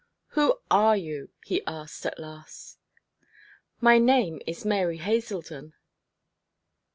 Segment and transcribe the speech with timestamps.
[0.29, 2.79] 'Who are you?' he asked, at last.
[3.81, 5.73] 'My name is Mary Haselden.'